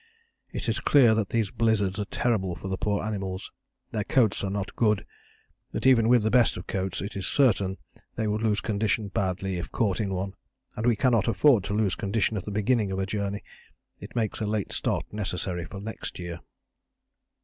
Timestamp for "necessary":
15.13-15.65